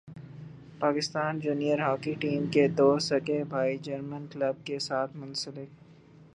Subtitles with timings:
[0.79, 5.69] Pakistan junior hockey team کے دو سگے بھائی جرمن کلب کے ساتھ منسلک